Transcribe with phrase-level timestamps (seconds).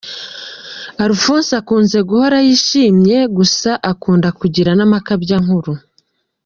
[1.03, 5.71] Alphonse akunze guhora yishimye gusa akunda kugira n’amakabyankuru.